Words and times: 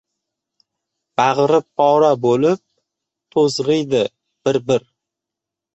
Bag‘ri 1.21 1.59
pora 1.81 2.09
bo‘lib 2.25 2.65
to‘zg‘iydi 3.37 4.05
bir-bir. 4.49 4.91